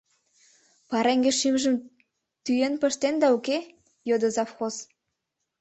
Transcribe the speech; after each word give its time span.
—Пареҥге 0.89 1.31
шӱмжым 1.39 1.75
тӱен 2.43 2.73
пыштенда, 2.81 3.27
уке?— 3.37 3.57
йодо 4.09 4.27
завхоз. 4.35 4.75